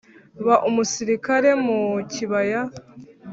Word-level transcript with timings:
ba 0.45 0.55
umusirikare 0.69 1.49
mu 1.65 1.79
kibaya 2.11 2.61